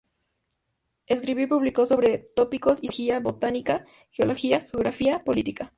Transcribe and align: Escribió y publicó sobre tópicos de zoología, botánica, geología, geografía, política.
Escribió 1.05 1.43
y 1.43 1.47
publicó 1.47 1.85
sobre 1.85 2.17
tópicos 2.17 2.81
de 2.81 2.87
zoología, 2.87 3.19
botánica, 3.19 3.85
geología, 4.09 4.61
geografía, 4.61 5.23
política. 5.23 5.69